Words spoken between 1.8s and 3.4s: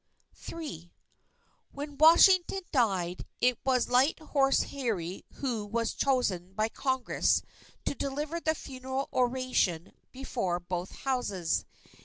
Washington died,